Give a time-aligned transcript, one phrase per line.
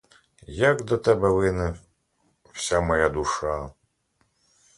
[0.59, 1.75] Як до тебе лине
[2.51, 3.71] вся моя душа!